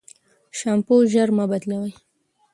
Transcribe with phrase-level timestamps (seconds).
[0.57, 1.91] شامپو ژر مه بدلوی.